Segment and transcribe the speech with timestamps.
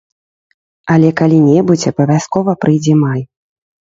[0.93, 3.21] Але калі-небудзь абавязкова прыйдзе май.